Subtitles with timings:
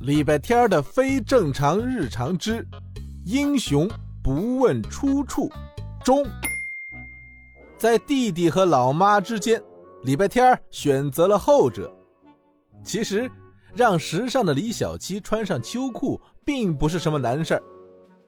[0.00, 2.66] 礼拜天的非正常日常之
[3.26, 3.86] 英雄
[4.22, 5.52] 不问出处
[6.02, 6.26] 中，
[7.76, 9.62] 在弟弟和老妈之间，
[10.02, 11.94] 礼拜天选择了后者。
[12.82, 13.30] 其实，
[13.74, 17.62] 让时尚的李小七穿上秋裤并不是什么难事儿，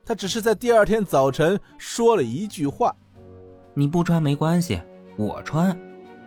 [0.05, 2.95] 他只是在第二天早晨说了一句话
[3.73, 4.79] ：“你不穿没关系，
[5.17, 5.75] 我穿。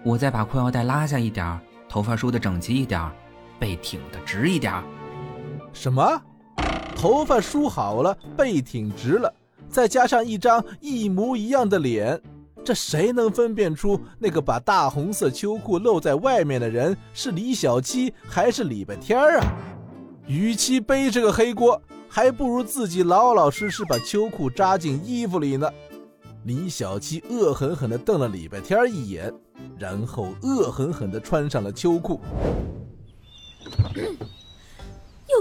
[0.04, 3.12] 我再把裤腰带拉下一点儿，头发梳得整齐一点儿，
[3.60, 4.84] 背挺得直一点儿。”
[5.76, 6.20] 什么？
[6.96, 9.32] 头发梳好了，背挺直了，
[9.70, 12.20] 再加上一张一模一样的脸，
[12.64, 19.46] 这谁能分辨出那个把大红色秋裤露在外面的人是李小七还是礼拜天啊？
[20.26, 25.70] 与其背这个黑锅，还不如自己老老实实把秋裤扎进衣服里呢。
[26.46, 29.32] 李小七恶狠狠地瞪了礼拜天一眼，
[29.78, 32.20] 然后恶狠狠地穿上了秋裤。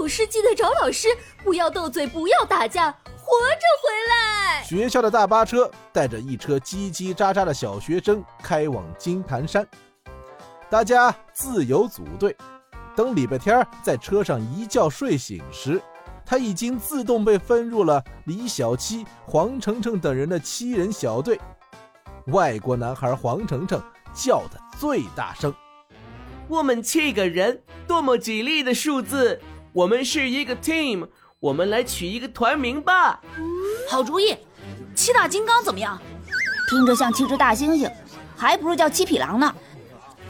[0.05, 1.07] 有事记得找老师，
[1.43, 4.61] 不要斗嘴，不要打架，活着回来。
[4.63, 9.67] 学校的大巴车带着一车叽叽喳喳的小学生开往金盘山，
[10.69, 12.37] 大家自由组队。
[12.95, 15.81] 等礼拜天在车上一觉睡醒时，
[16.23, 21.41] 他已经自动被分入了李小七、黄澄澄等人的七人小队。
[22.27, 23.81] 外国男孩黄澄澄
[24.13, 25.51] 叫得最大声
[26.47, 29.41] ：“我们七个人，多么吉利的数字！”
[29.75, 31.05] 我们是一个 team，
[31.37, 33.19] 我们来取一个团名吧。
[33.89, 34.33] 好主意，
[34.95, 36.01] 七大金刚怎么样？
[36.69, 37.91] 听着像七只大猩猩，
[38.37, 39.53] 还不如叫七匹狼呢。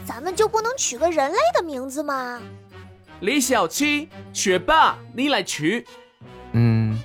[0.04, 2.42] 咱们就不能取个人类的名字吗？
[3.20, 5.86] 李小七，学霸，你来取。
[6.50, 7.00] 嗯，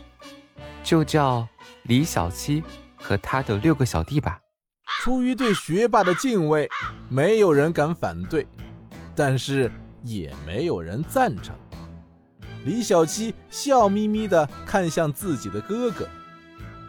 [0.83, 1.47] 就叫
[1.83, 2.63] 李小七
[2.95, 4.39] 和他的六个小弟吧。
[5.03, 6.67] 出于对学霸的敬畏，
[7.07, 8.47] 没有人敢反对，
[9.15, 9.71] 但是
[10.03, 11.55] 也没有人赞成。
[12.65, 16.07] 李小七笑眯眯地看向自己的哥哥。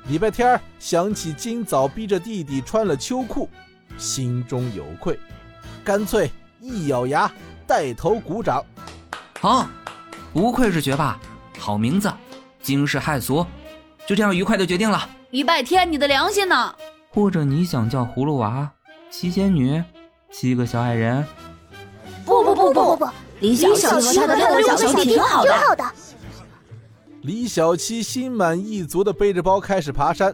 [0.09, 3.49] 礼拜天想起今早逼着弟弟穿了秋裤，
[3.97, 5.19] 心中有愧，
[5.85, 6.31] 干脆
[6.61, 7.31] 一咬牙
[7.67, 8.65] 带头鼓掌。
[9.41, 9.69] 好，
[10.33, 11.19] 不愧是学霸，
[11.59, 12.13] 好名字，
[12.61, 13.47] 惊世骇俗，
[14.07, 15.09] 就这样愉快的决定了。
[15.31, 16.75] 礼拜天，你的良心呢？
[17.11, 18.71] 或者你想叫葫芦娃、
[19.11, 19.83] 七仙女、
[20.33, 21.25] 七个小矮人？
[22.25, 23.07] 不不不不不不。
[23.43, 25.45] 李小七和他的六个小弟挺好
[25.75, 25.85] 的。
[27.23, 30.33] 李小七心满意足的背着包开始爬山，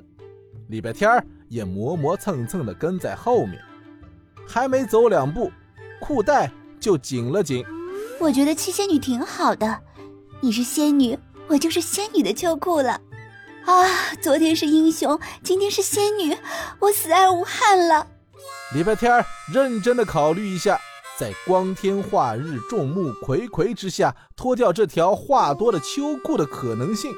[0.69, 1.11] 礼拜天
[1.49, 3.59] 也磨磨蹭蹭的跟在后面。
[4.47, 5.51] 还没走两步，
[6.01, 7.65] 裤带就紧了紧。
[8.19, 9.79] 我觉得七仙女挺好的，
[10.41, 13.01] 你是仙女，我就是仙女的秋裤了。
[13.65, 13.87] 啊，
[14.21, 16.37] 昨天是英雄，今天是仙女，
[16.79, 18.07] 我死而无憾了。
[18.75, 20.79] 礼拜天认真的考虑一下。
[21.19, 27.13] 在光天化日、众目睽睽之下脱掉这条话多的秋裤的可能性，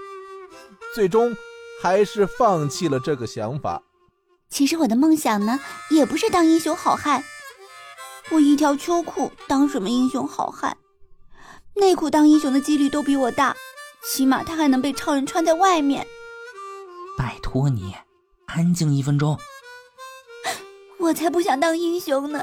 [0.95, 1.37] 最终
[1.83, 3.83] 还是放弃了这个想法。
[4.49, 5.61] 其实我的梦想呢，
[5.91, 7.23] 也不是当英雄好汉。
[8.31, 10.79] 我一条秋裤当什么英雄好汉？
[11.75, 13.55] 内裤当英雄的几率都比我大，
[14.03, 16.07] 起码他还能被超人穿在外面。
[17.19, 17.95] 拜托你，
[18.47, 19.39] 安静一分钟。
[20.99, 22.43] 我才不想当英雄呢。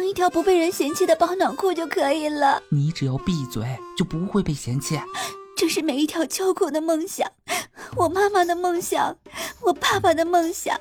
[0.00, 2.62] 当一条不被人嫌弃的保暖裤就可以了。
[2.70, 3.62] 你只要闭嘴，
[3.98, 4.98] 就不会被嫌弃。
[5.54, 7.30] 这是每一条秋裤的梦想，
[7.96, 9.14] 我妈妈的梦想，
[9.60, 10.74] 我爸爸的梦想，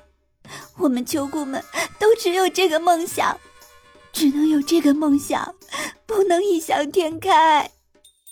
[0.78, 1.62] 我们秋裤们
[2.00, 3.38] 都只有这个梦想，
[4.14, 5.54] 只能有这个梦想，
[6.06, 7.70] 不能异想天开。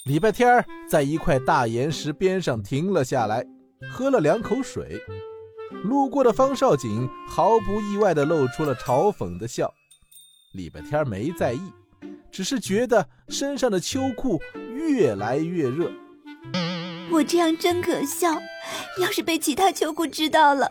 [0.05, 3.45] 礼拜天在一块大岩石边上停了下来，
[3.91, 5.01] 喝了两口水。
[5.83, 9.69] 路过的方少景毫不意外地露出了嘲讽的笑。
[10.57, 11.72] 礼拜天没在意，
[12.31, 14.41] 只是觉得身上的秋裤
[14.73, 15.91] 越来越热。
[17.12, 18.31] 我这样真可笑，
[19.00, 20.68] 要是被其他秋裤知道了。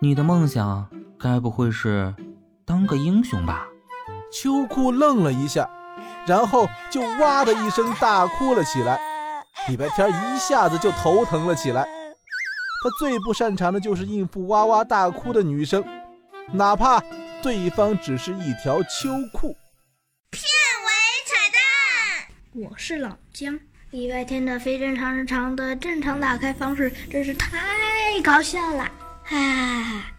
[0.00, 0.88] 你的梦想
[1.18, 2.14] 该不会是
[2.64, 3.66] 当个英雄吧？
[4.32, 5.68] 秋裤愣了一下，
[6.26, 8.98] 然后就哇的一声大哭了起来。
[9.68, 11.82] 礼拜天一下子就头疼了起来。
[11.82, 15.84] 他最不擅长的就是应付哇哇大哭的女生，
[16.54, 17.02] 哪怕。
[17.46, 19.56] 对方只是一条秋裤。
[20.32, 20.42] 片
[20.82, 20.90] 尾
[21.24, 23.56] 彩蛋，我是老姜。
[23.92, 27.56] 礼拜天的非正常日常的正常打开方式真是太
[28.24, 28.90] 搞笑了，
[29.22, 30.15] 哈哈哈。